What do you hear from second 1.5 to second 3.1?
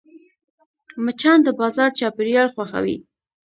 بازار چاپېریال خوښوي